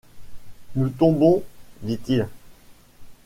Nous 0.75 0.89
tombons! 0.89 1.43
dit-il. 1.83 2.27